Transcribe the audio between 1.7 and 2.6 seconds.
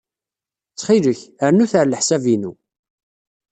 ɣer leḥsab-inu.